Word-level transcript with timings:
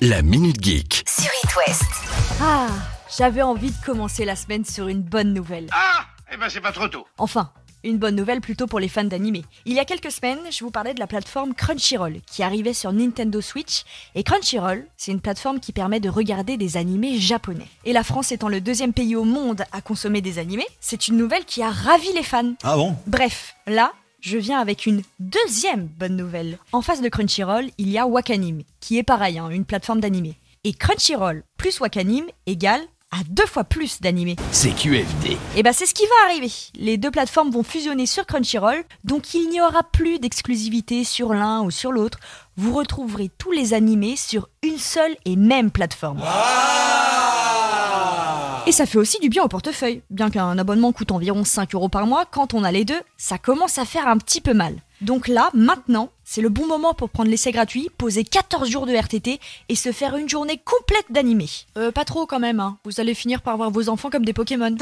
La 0.00 0.22
Minute 0.22 0.62
Geek. 0.62 1.02
sur 1.08 1.30
It 1.44 1.56
West. 1.56 1.82
Ah, 2.40 2.68
j'avais 3.16 3.42
envie 3.42 3.70
de 3.70 3.84
commencer 3.84 4.24
la 4.24 4.36
semaine 4.36 4.64
sur 4.64 4.88
une 4.88 5.02
bonne 5.02 5.32
nouvelle. 5.34 5.66
Ah 5.72 6.04
Eh 6.32 6.36
ben 6.36 6.48
c'est 6.48 6.60
pas 6.60 6.70
trop 6.72 6.86
tôt. 6.88 7.06
Enfin, 7.18 7.50
une 7.82 7.98
bonne 7.98 8.14
nouvelle 8.14 8.40
plutôt 8.40 8.66
pour 8.68 8.78
les 8.78 8.88
fans 8.88 9.04
d'animé. 9.04 9.44
Il 9.64 9.72
y 9.72 9.80
a 9.80 9.84
quelques 9.84 10.12
semaines, 10.12 10.38
je 10.50 10.62
vous 10.64 10.70
parlais 10.70 10.94
de 10.94 11.00
la 11.00 11.06
plateforme 11.08 11.52
Crunchyroll 11.54 12.20
qui 12.30 12.42
arrivait 12.42 12.74
sur 12.74 12.92
Nintendo 12.92 13.40
Switch. 13.40 13.82
Et 14.14 14.22
Crunchyroll, 14.22 14.86
c'est 14.96 15.10
une 15.10 15.20
plateforme 15.20 15.58
qui 15.58 15.72
permet 15.72 16.00
de 16.00 16.08
regarder 16.10 16.56
des 16.56 16.76
animés 16.76 17.18
japonais. 17.18 17.68
Et 17.84 17.92
la 17.92 18.04
France 18.04 18.30
étant 18.30 18.48
le 18.48 18.60
deuxième 18.60 18.92
pays 18.92 19.16
au 19.16 19.24
monde 19.24 19.64
à 19.72 19.80
consommer 19.80 20.20
des 20.20 20.38
animés, 20.38 20.66
c'est 20.80 21.08
une 21.08 21.16
nouvelle 21.16 21.44
qui 21.44 21.62
a 21.62 21.70
ravi 21.70 22.12
les 22.14 22.22
fans. 22.22 22.52
Ah 22.62 22.76
bon? 22.76 22.96
Bref, 23.06 23.56
là, 23.66 23.92
je 24.20 24.38
viens 24.38 24.58
avec 24.60 24.86
une 24.86 25.02
deuxième 25.20 25.86
bonne 25.86 26.16
nouvelle. 26.16 26.58
En 26.72 26.82
face 26.82 27.00
de 27.00 27.08
Crunchyroll, 27.08 27.70
il 27.78 27.88
y 27.88 27.98
a 27.98 28.06
Wakanim, 28.06 28.62
qui 28.80 28.98
est 28.98 29.02
pareil, 29.02 29.38
hein, 29.38 29.48
une 29.50 29.64
plateforme 29.64 30.00
d'animé. 30.00 30.36
Et 30.64 30.72
Crunchyroll 30.72 31.44
plus 31.56 31.80
Wakanim 31.80 32.24
égale 32.46 32.82
à 33.10 33.18
deux 33.28 33.46
fois 33.46 33.64
plus 33.64 34.00
d'animés. 34.00 34.36
C'est 34.52 34.74
QFD. 34.74 35.38
Et 35.56 35.62
bah 35.62 35.72
c'est 35.72 35.86
ce 35.86 35.94
qui 35.94 36.04
va 36.04 36.30
arriver. 36.30 36.52
Les 36.74 36.98
deux 36.98 37.10
plateformes 37.10 37.50
vont 37.50 37.62
fusionner 37.62 38.06
sur 38.06 38.26
Crunchyroll, 38.26 38.84
donc 39.04 39.34
il 39.34 39.48
n'y 39.48 39.60
aura 39.60 39.82
plus 39.82 40.18
d'exclusivité 40.18 41.04
sur 41.04 41.32
l'un 41.32 41.62
ou 41.62 41.70
sur 41.70 41.92
l'autre. 41.92 42.18
Vous 42.56 42.74
retrouverez 42.74 43.30
tous 43.38 43.52
les 43.52 43.72
animés 43.72 44.16
sur 44.16 44.48
une 44.62 44.78
seule 44.78 45.16
et 45.24 45.36
même 45.36 45.70
plateforme. 45.70 46.20
Et 48.68 48.72
ça 48.72 48.84
fait 48.84 48.98
aussi 48.98 49.18
du 49.18 49.30
bien 49.30 49.42
au 49.42 49.48
portefeuille. 49.48 50.02
Bien 50.10 50.28
qu'un 50.28 50.58
abonnement 50.58 50.92
coûte 50.92 51.10
environ 51.10 51.42
5 51.42 51.74
euros 51.74 51.88
par 51.88 52.06
mois, 52.06 52.26
quand 52.30 52.52
on 52.52 52.64
a 52.64 52.70
les 52.70 52.84
deux, 52.84 53.00
ça 53.16 53.38
commence 53.38 53.78
à 53.78 53.86
faire 53.86 54.06
un 54.06 54.18
petit 54.18 54.42
peu 54.42 54.52
mal. 54.52 54.82
Donc 55.00 55.26
là, 55.26 55.48
maintenant, 55.54 56.10
c'est 56.22 56.42
le 56.42 56.50
bon 56.50 56.66
moment 56.66 56.92
pour 56.92 57.08
prendre 57.08 57.30
l'essai 57.30 57.50
gratuit, 57.50 57.88
poser 57.96 58.24
14 58.24 58.68
jours 58.68 58.84
de 58.84 58.92
RTT 58.92 59.40
et 59.70 59.74
se 59.74 59.90
faire 59.90 60.18
une 60.18 60.28
journée 60.28 60.60
complète 60.62 61.06
d'animé. 61.08 61.46
Euh, 61.78 61.92
pas 61.92 62.04
trop 62.04 62.26
quand 62.26 62.40
même, 62.40 62.60
hein. 62.60 62.76
Vous 62.84 63.00
allez 63.00 63.14
finir 63.14 63.40
par 63.40 63.56
voir 63.56 63.70
vos 63.70 63.88
enfants 63.88 64.10
comme 64.10 64.26
des 64.26 64.34
Pokémon. 64.34 64.76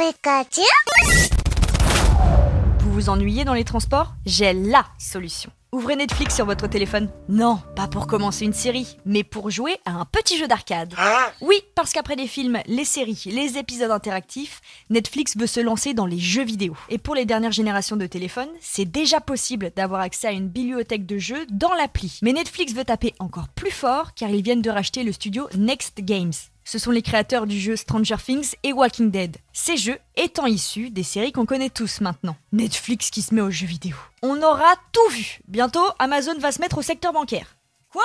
Vous 2.81 2.93
vous 2.93 3.09
ennuyez 3.09 3.45
dans 3.45 3.55
les 3.55 3.63
transports? 3.63 4.15
J'ai 4.25 4.53
LA 4.53 4.85
solution. 4.99 5.53
Ouvrez 5.77 5.95
Netflix 5.95 6.35
sur 6.35 6.47
votre 6.47 6.69
téléphone. 6.69 7.11
Non, 7.29 7.61
pas 7.75 7.87
pour 7.87 8.07
commencer 8.07 8.47
une 8.47 8.55
série, 8.55 8.97
mais 9.05 9.23
pour 9.23 9.51
jouer 9.51 9.77
à 9.85 9.91
un 9.91 10.07
petit 10.07 10.39
jeu 10.39 10.49
d'arcade. 10.49 10.95
Oui, 11.43 11.57
parce 11.75 11.93
qu'après 11.93 12.17
les 12.17 12.27
films, 12.27 12.61
les 12.65 12.87
séries, 12.87 13.25
les 13.27 13.59
épisodes 13.59 13.91
interactifs, 13.91 14.63
Netflix 14.89 15.37
veut 15.37 15.47
se 15.47 15.61
lancer 15.61 15.93
dans 15.93 16.07
les 16.07 16.19
jeux 16.19 16.45
vidéo. 16.45 16.75
Et 16.89 16.97
pour 16.97 17.15
les 17.15 17.27
dernières 17.27 17.53
générations 17.53 17.97
de 17.97 18.07
téléphones, 18.07 18.49
c'est 18.59 18.91
déjà 18.91 19.21
possible 19.21 19.71
d'avoir 19.77 20.01
accès 20.01 20.29
à 20.29 20.33
une 20.33 20.49
bibliothèque 20.49 21.05
de 21.05 21.19
jeux 21.19 21.45
dans 21.51 21.75
l'appli. 21.75 22.21
Mais 22.23 22.33
Netflix 22.33 22.73
veut 22.73 22.87
taper 22.87 23.13
encore 23.19 23.49
plus 23.49 23.71
fort 23.71 24.15
car 24.15 24.31
ils 24.31 24.43
viennent 24.43 24.63
de 24.63 24.71
racheter 24.71 25.03
le 25.03 25.13
studio 25.13 25.47
Next 25.59 26.01
Games. 26.01 26.33
Ce 26.69 26.81
sont 26.81 26.91
les 26.91 27.01
créateurs 27.01 27.47
du 27.47 27.61
jeu 27.61 27.77
Stranger 27.77 28.17
Things 28.17 28.57
et 28.65 28.73
Walking 28.73 29.13
Dead. 29.13 29.37
Ces 29.53 29.77
jeux 29.77 30.01
étant 30.17 30.47
issus 30.47 30.91
des 30.91 31.05
séries 31.05 31.31
qu'on 31.31 31.47
connaît 31.47 31.71
tous 31.71 32.01
maintenant. 32.01 32.37
Netflix 32.51 33.11
qui 33.11 33.23
se 33.23 33.33
met 33.33 33.41
aux 33.41 33.53
jeux 33.53 33.69
vidéo. 33.69 33.95
On 34.21 34.43
aura 34.43 34.75
tout 34.91 35.09
vu. 35.13 35.39
Bientôt, 35.47 35.87
Amazon 36.01 36.37
va 36.41 36.51
se 36.51 36.61
mettre 36.61 36.79
au 36.79 36.83
secteur 36.83 37.13
bancaire. 37.13 37.57
Quoi? 37.93 38.03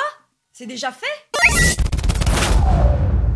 C'est 0.54 0.68
déjà 0.68 0.92
fait? 0.92 1.08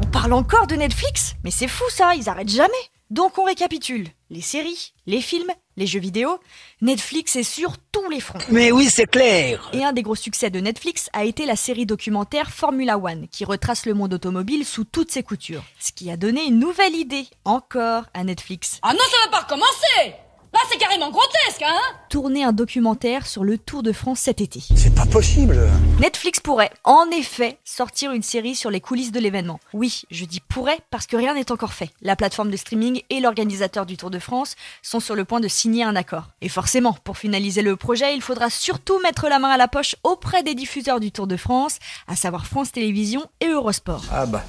On 0.03 0.07
parle 0.11 0.33
encore 0.33 0.67
de 0.67 0.75
Netflix? 0.75 1.33
Mais 1.43 1.49
c'est 1.49 1.67
fou 1.67 1.85
ça, 1.89 2.13
ils 2.13 2.29
arrêtent 2.29 2.49
jamais. 2.49 2.71
Donc 3.11 3.37
on 3.37 3.43
récapitule. 3.43 4.07
Les 4.31 4.41
séries, 4.41 4.93
les 5.05 5.21
films, 5.21 5.51
les 5.77 5.85
jeux 5.85 5.99
vidéo. 5.99 6.39
Netflix 6.81 7.35
est 7.35 7.43
sur 7.43 7.77
tous 7.91 8.09
les 8.09 8.19
fronts. 8.19 8.39
Mais 8.49 8.71
oui, 8.71 8.89
c'est 8.89 9.05
clair. 9.05 9.69
Et 9.73 9.83
un 9.83 9.93
des 9.93 10.01
gros 10.01 10.15
succès 10.15 10.49
de 10.49 10.59
Netflix 10.59 11.09
a 11.13 11.23
été 11.23 11.45
la 11.45 11.55
série 11.55 11.85
documentaire 11.85 12.49
Formula 12.49 12.97
One, 12.97 13.27
qui 13.27 13.45
retrace 13.45 13.85
le 13.85 13.93
monde 13.93 14.13
automobile 14.15 14.65
sous 14.65 14.85
toutes 14.85 15.11
ses 15.11 15.21
coutures. 15.21 15.63
Ce 15.79 15.91
qui 15.91 16.09
a 16.09 16.17
donné 16.17 16.45
une 16.45 16.59
nouvelle 16.59 16.95
idée, 16.95 17.27
encore, 17.43 18.05
à 18.13 18.23
Netflix. 18.23 18.79
Ah 18.81 18.93
non, 18.93 18.99
ça 18.99 19.17
va 19.25 19.31
pas 19.31 19.43
recommencer 19.43 20.15
Là, 20.55 20.61
c'est 20.71 20.77
carrément 20.77 21.11
grotesque, 21.11 21.63
hein 21.63 21.81
Tourner 22.07 22.45
un 22.45 22.53
documentaire 22.53 23.27
sur 23.27 23.43
le 23.43 23.57
Tour 23.57 23.83
de 23.83 23.91
France 23.91 24.21
cet 24.21 24.39
été. 24.39 24.63
C'est 24.77 24.95
pas 24.95 25.05
possible. 25.05 25.59
Netflix 25.99 26.39
pourrait, 26.39 26.71
en 26.85 27.09
effet, 27.11 27.57
sortir 27.65 28.13
une 28.13 28.23
série 28.23 28.55
sur 28.55 28.71
les 28.71 28.79
coulisses 28.79 29.11
de 29.11 29.19
l'événement. 29.19 29.59
Oui, 29.73 30.03
je 30.11 30.23
dis 30.23 30.39
pourrait 30.39 30.79
parce 30.91 31.07
que 31.07 31.17
rien 31.17 31.33
n'est 31.33 31.51
encore 31.51 31.73
fait. 31.73 31.89
La 32.01 32.15
plateforme 32.15 32.51
de 32.51 32.55
streaming 32.55 33.01
et 33.09 33.19
l'organisateur 33.19 33.85
du 33.85 33.97
Tour 33.97 34.11
de 34.11 34.17
France 34.17 34.55
sont 34.81 35.01
sur 35.01 35.15
le 35.15 35.25
point 35.25 35.41
de 35.41 35.49
signer 35.49 35.83
un 35.83 35.97
accord. 35.97 36.27
Et 36.39 36.47
forcément, 36.47 36.97
pour 37.03 37.17
finaliser 37.17 37.61
le 37.61 37.75
projet, 37.75 38.15
il 38.15 38.21
faudra 38.21 38.49
surtout 38.49 39.01
mettre 39.01 39.27
la 39.27 39.39
main 39.39 39.49
à 39.49 39.57
la 39.57 39.67
poche 39.67 39.97
auprès 40.03 40.41
des 40.41 40.55
diffuseurs 40.55 41.01
du 41.01 41.11
Tour 41.11 41.27
de 41.27 41.35
France, 41.35 41.79
à 42.07 42.15
savoir 42.15 42.45
France 42.45 42.71
Télévisions 42.71 43.25
et 43.41 43.47
Eurosport. 43.47 44.05
Ah 44.09 44.25
bah, 44.25 44.45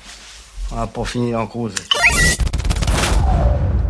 on 0.71 0.77
va 0.77 0.87
pour 0.87 1.09
finir 1.09 1.41
en 1.41 1.49
cause. 1.49 1.75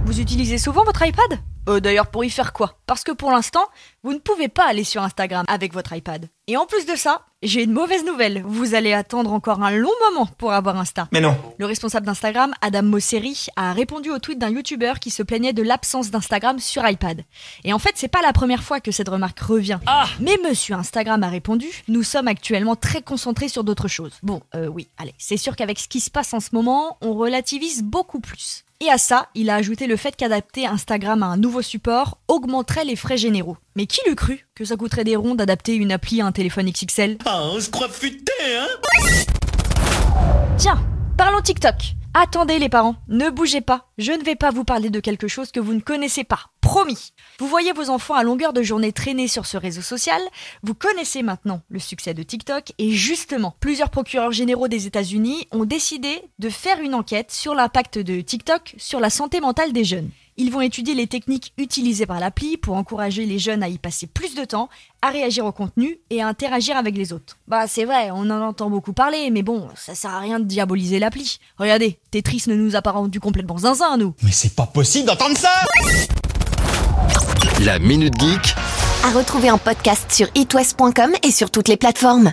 Vous 0.06 0.20
utilisez 0.20 0.56
souvent 0.56 0.84
votre 0.84 1.04
iPad? 1.04 1.40
Euh, 1.68 1.80
D'ailleurs, 1.80 2.06
pour 2.12 2.24
y 2.24 2.30
faire 2.30 2.52
quoi? 2.52 2.78
Parce 2.86 3.02
que 3.02 3.10
pour 3.10 3.32
l'instant, 3.32 3.66
vous 4.04 4.12
ne 4.12 4.20
pouvez 4.20 4.46
pas 4.46 4.64
aller 4.64 4.84
sur 4.84 5.02
Instagram 5.02 5.44
avec 5.48 5.72
votre 5.74 5.92
iPad. 5.96 6.30
Et 6.48 6.56
en 6.56 6.64
plus 6.64 6.86
de 6.86 6.94
ça, 6.94 7.22
j'ai 7.42 7.64
une 7.64 7.72
mauvaise 7.72 8.04
nouvelle. 8.04 8.40
Vous 8.46 8.76
allez 8.76 8.92
attendre 8.92 9.32
encore 9.32 9.64
un 9.64 9.72
long 9.72 9.90
moment 10.08 10.26
pour 10.38 10.52
avoir 10.52 10.76
Insta. 10.76 11.08
Mais 11.10 11.20
non. 11.20 11.36
Le 11.58 11.66
responsable 11.66 12.06
d'Instagram, 12.06 12.54
Adam 12.60 12.84
Mosseri, 12.84 13.46
a 13.56 13.72
répondu 13.72 14.10
au 14.12 14.20
tweet 14.20 14.38
d'un 14.38 14.50
YouTuber 14.50 14.92
qui 15.00 15.10
se 15.10 15.24
plaignait 15.24 15.52
de 15.52 15.64
l'absence 15.64 16.12
d'Instagram 16.12 16.60
sur 16.60 16.88
iPad. 16.88 17.24
Et 17.64 17.72
en 17.72 17.80
fait, 17.80 17.94
c'est 17.96 18.06
pas 18.06 18.22
la 18.22 18.32
première 18.32 18.62
fois 18.62 18.78
que 18.78 18.92
cette 18.92 19.08
remarque 19.08 19.40
revient. 19.40 19.80
Mais 20.20 20.38
monsieur 20.48 20.76
Instagram 20.76 21.20
a 21.24 21.28
répondu 21.28 21.66
Nous 21.88 22.04
sommes 22.04 22.28
actuellement 22.28 22.76
très 22.76 23.02
concentrés 23.02 23.48
sur 23.48 23.64
d'autres 23.64 23.88
choses. 23.88 24.12
Bon, 24.22 24.40
euh, 24.54 24.68
oui, 24.68 24.86
allez, 24.98 25.14
c'est 25.18 25.36
sûr 25.36 25.56
qu'avec 25.56 25.80
ce 25.80 25.88
qui 25.88 25.98
se 25.98 26.12
passe 26.12 26.32
en 26.32 26.38
ce 26.38 26.50
moment, 26.52 26.96
on 27.00 27.14
relativise 27.14 27.82
beaucoup 27.82 28.20
plus. 28.20 28.64
Et 28.78 28.88
à 28.88 28.98
ça, 28.98 29.30
il 29.34 29.50
a 29.50 29.56
ajouté 29.56 29.88
le 29.88 29.96
fait 29.96 30.14
qu'adapter 30.14 30.66
Instagram 30.66 31.24
à 31.24 31.26
un 31.26 31.38
nouveau 31.38 31.62
support 31.62 32.18
augmenterait 32.28 32.84
les 32.84 32.94
frais 32.94 33.16
généraux. 33.16 33.56
Mais 33.74 33.86
qui 33.86 33.98
l'eût 34.06 34.14
cru? 34.14 34.45
Que 34.56 34.64
ça 34.64 34.76
coûterait 34.76 35.04
des 35.04 35.16
ronds 35.16 35.34
d'adapter 35.34 35.74
une 35.74 35.92
appli 35.92 36.22
à 36.22 36.26
un 36.26 36.32
téléphone 36.32 36.70
XXL 36.70 37.18
Ah, 37.26 37.42
on 37.52 37.60
se 37.60 37.68
croit 37.68 37.90
futé, 37.90 38.32
hein 38.56 38.66
Tiens, 40.56 40.82
parlons 41.18 41.42
TikTok. 41.42 41.74
Attendez 42.14 42.58
les 42.58 42.70
parents, 42.70 42.96
ne 43.08 43.28
bougez 43.28 43.60
pas. 43.60 43.90
Je 43.98 44.12
ne 44.12 44.24
vais 44.24 44.34
pas 44.34 44.50
vous 44.50 44.64
parler 44.64 44.88
de 44.88 45.00
quelque 45.00 45.28
chose 45.28 45.52
que 45.52 45.60
vous 45.60 45.74
ne 45.74 45.80
connaissez 45.80 46.24
pas. 46.24 46.46
Promis. 46.62 47.12
Vous 47.38 47.46
voyez 47.46 47.72
vos 47.74 47.90
enfants 47.90 48.14
à 48.14 48.22
longueur 48.22 48.54
de 48.54 48.62
journée 48.62 48.92
traîner 48.92 49.28
sur 49.28 49.44
ce 49.44 49.58
réseau 49.58 49.82
social. 49.82 50.22
Vous 50.62 50.72
connaissez 50.72 51.22
maintenant 51.22 51.60
le 51.68 51.78
succès 51.78 52.14
de 52.14 52.22
TikTok. 52.22 52.72
Et 52.78 52.92
justement, 52.92 53.54
plusieurs 53.60 53.90
procureurs 53.90 54.32
généraux 54.32 54.68
des 54.68 54.86
États-Unis 54.86 55.46
ont 55.52 55.66
décidé 55.66 56.22
de 56.38 56.48
faire 56.48 56.80
une 56.80 56.94
enquête 56.94 57.30
sur 57.30 57.54
l'impact 57.54 57.98
de 57.98 58.22
TikTok 58.22 58.74
sur 58.78 59.00
la 59.00 59.10
santé 59.10 59.40
mentale 59.40 59.74
des 59.74 59.84
jeunes. 59.84 60.08
Ils 60.38 60.52
vont 60.52 60.60
étudier 60.60 60.94
les 60.94 61.06
techniques 61.06 61.54
utilisées 61.56 62.04
par 62.04 62.20
l'appli 62.20 62.58
pour 62.58 62.76
encourager 62.76 63.24
les 63.24 63.38
jeunes 63.38 63.62
à 63.62 63.68
y 63.68 63.78
passer 63.78 64.06
plus 64.06 64.34
de 64.34 64.44
temps, 64.44 64.68
à 65.00 65.08
réagir 65.08 65.46
au 65.46 65.52
contenu 65.52 65.98
et 66.10 66.20
à 66.20 66.28
interagir 66.28 66.76
avec 66.76 66.94
les 66.94 67.14
autres. 67.14 67.38
Bah 67.48 67.66
c'est 67.66 67.86
vrai, 67.86 68.10
on 68.12 68.28
en 68.28 68.42
entend 68.42 68.68
beaucoup 68.68 68.92
parler, 68.92 69.30
mais 69.30 69.42
bon, 69.42 69.68
ça 69.76 69.94
sert 69.94 70.10
à 70.10 70.20
rien 70.20 70.38
de 70.38 70.44
diaboliser 70.44 70.98
l'appli. 70.98 71.38
Regardez, 71.58 71.98
Tetris 72.10 72.44
ne 72.48 72.54
nous 72.54 72.76
a 72.76 72.82
pas 72.82 72.90
rendu 72.90 73.18
complètement 73.18 73.56
zinzin, 73.56 73.96
nous. 73.96 74.14
Mais 74.22 74.30
c'est 74.30 74.54
pas 74.54 74.66
possible 74.66 75.06
d'entendre 75.06 75.38
ça 75.38 75.48
La 77.62 77.78
Minute 77.78 78.20
Geek 78.20 78.54
À 79.04 79.12
retrouver 79.12 79.50
en 79.50 79.56
podcast 79.56 80.12
sur 80.12 80.28
itwest.com 80.34 81.12
et 81.22 81.30
sur 81.30 81.50
toutes 81.50 81.68
les 81.68 81.78
plateformes. 81.78 82.24